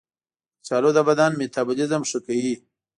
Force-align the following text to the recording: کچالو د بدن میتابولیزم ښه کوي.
کچالو 0.61 0.89
د 0.97 0.99
بدن 1.09 1.31
میتابولیزم 1.39 2.01
ښه 2.09 2.19
کوي. 2.25 2.53